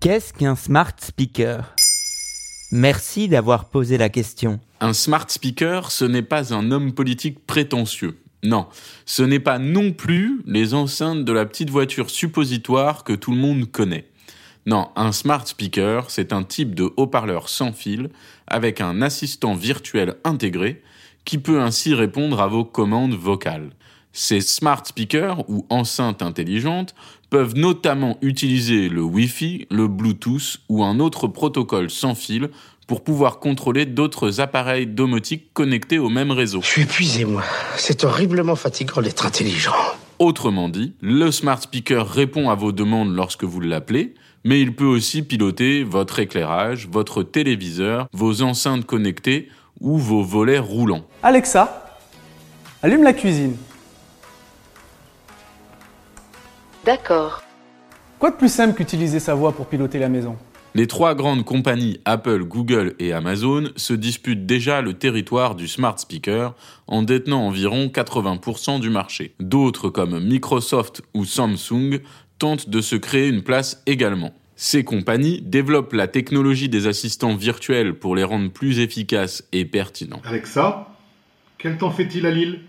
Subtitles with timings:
[0.00, 1.74] Qu'est-ce qu'un smart speaker?
[2.72, 4.58] Merci d'avoir posé la question.
[4.80, 8.18] Un smart speaker, ce n'est pas un homme politique prétentieux.
[8.42, 8.66] Non,
[9.04, 13.36] ce n'est pas non plus les enceintes de la petite voiture suppositoire que tout le
[13.36, 14.06] monde connaît.
[14.64, 18.08] Non, un smart speaker, c'est un type de haut-parleur sans fil
[18.46, 20.82] avec un assistant virtuel intégré
[21.26, 23.68] qui peut ainsi répondre à vos commandes vocales.
[24.12, 26.94] Ces smart speakers ou enceintes intelligentes
[27.30, 32.50] peuvent notamment utiliser le Wi-Fi, le Bluetooth ou un autre protocole sans fil
[32.88, 36.60] pour pouvoir contrôler d'autres appareils domotiques connectés au même réseau.
[36.60, 37.44] Je suis épuisé, moi.
[37.76, 39.74] C'est horriblement fatigant d'être intelligent.
[40.18, 44.84] Autrement dit, le smart speaker répond à vos demandes lorsque vous l'appelez, mais il peut
[44.84, 49.48] aussi piloter votre éclairage, votre téléviseur, vos enceintes connectées
[49.80, 51.04] ou vos volets roulants.
[51.22, 51.96] Alexa,
[52.82, 53.56] allume la cuisine.
[56.84, 57.42] D'accord.
[58.18, 60.36] Quoi de plus simple qu'utiliser sa voix pour piloter la maison?
[60.74, 65.98] Les trois grandes compagnies Apple, Google et Amazon se disputent déjà le territoire du smart
[65.98, 66.54] speaker
[66.86, 69.34] en détenant environ 80% du marché.
[69.40, 72.00] D'autres comme Microsoft ou Samsung
[72.38, 74.32] tentent de se créer une place également.
[74.54, 80.20] Ces compagnies développent la technologie des assistants virtuels pour les rendre plus efficaces et pertinents.
[80.24, 80.88] Alexa,
[81.58, 82.60] quel temps fait-il à Lille?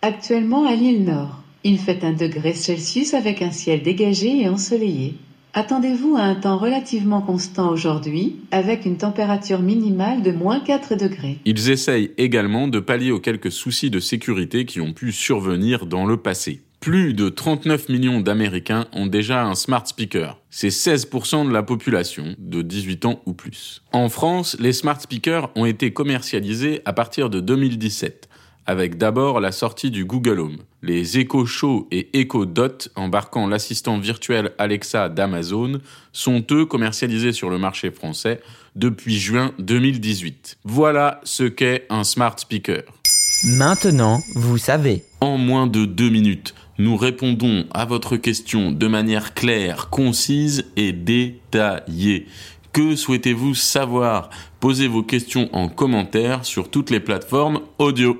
[0.00, 1.43] Actuellement à l'île Nord.
[1.66, 5.14] Il fait un degré Celsius avec un ciel dégagé et ensoleillé.
[5.54, 11.38] Attendez-vous à un temps relativement constant aujourd'hui, avec une température minimale de moins 4 degrés.
[11.46, 16.04] Ils essayent également de pallier aux quelques soucis de sécurité qui ont pu survenir dans
[16.04, 16.60] le passé.
[16.80, 20.38] Plus de 39 millions d'Américains ont déjà un smart speaker.
[20.50, 23.80] C'est 16% de la population de 18 ans ou plus.
[23.90, 28.28] En France, les smart speakers ont été commercialisés à partir de 2017
[28.66, 30.58] avec d'abord la sortie du Google Home.
[30.82, 35.80] Les Echo Show et Echo Dot, embarquant l'assistant virtuel Alexa d'Amazon,
[36.12, 38.40] sont eux commercialisés sur le marché français
[38.76, 40.58] depuis juin 2018.
[40.64, 42.82] Voilà ce qu'est un smart speaker.
[43.44, 45.04] Maintenant, vous savez.
[45.20, 50.92] En moins de deux minutes, nous répondons à votre question de manière claire, concise et
[50.92, 52.26] détaillée.
[52.72, 54.30] Que souhaitez-vous savoir?
[54.58, 58.16] Posez vos questions en commentaire sur toutes les plateformes audio.